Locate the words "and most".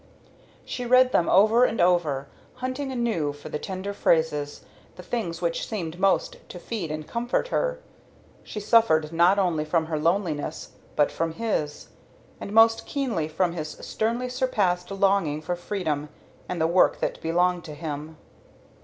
12.39-12.87